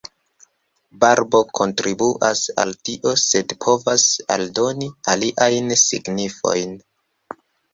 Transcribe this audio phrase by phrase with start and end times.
[1.03, 6.75] Barbo kontribuas al tio, sed povas aldoni aliajn signifojn.